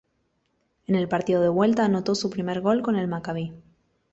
[0.87, 3.53] En el partido de vuelta anotó su primer gol con el Maccabi.